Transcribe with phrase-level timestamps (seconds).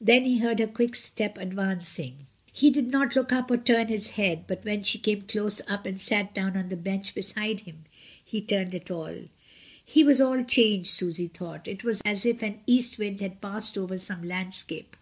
[0.00, 4.10] Then he heard her quick step advancing, he did not look up or turn his
[4.10, 7.86] head, but when she came close up and sat down on the bench beside him,
[8.24, 9.24] he turned at last.
[9.84, 11.66] He was all changed, Susy thought.
[11.66, 14.96] It was as if an east wind had passed over some landscape.